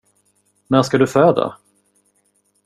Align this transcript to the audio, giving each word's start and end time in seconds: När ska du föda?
När 0.67 0.81
ska 0.83 0.97
du 0.97 1.07
föda? 1.07 1.57